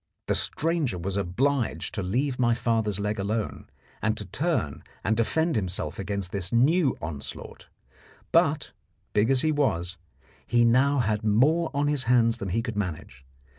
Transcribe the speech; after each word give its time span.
The 0.25 0.33
stranger 0.33 0.97
was 0.97 1.15
obliged 1.15 1.93
to 1.93 2.01
leave 2.01 2.39
my 2.39 2.55
father's 2.55 2.99
leg 2.99 3.19
alone 3.19 3.69
and 4.01 4.17
to 4.17 4.25
turn 4.25 4.83
and 5.03 5.15
defend 5.15 5.55
himself 5.55 5.99
against 5.99 6.31
this 6.31 6.51
new 6.51 6.97
onslaught; 7.03 7.67
but, 8.31 8.71
big 9.13 9.29
as 9.29 9.41
he 9.41 9.51
was, 9.51 9.97
he 10.47 10.65
now 10.65 10.97
had 11.01 11.23
more 11.23 11.69
on 11.75 11.87
his 11.87 12.05
hands 12.05 12.39
than 12.39 12.49
he 12.49 12.63
could 12.63 12.75
manage. 12.75 13.23